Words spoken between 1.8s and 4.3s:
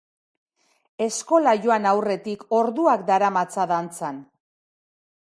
aurretik orduak daramatza dantzan.